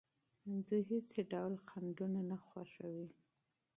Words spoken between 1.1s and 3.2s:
ډول خنډونه نه خوښوي.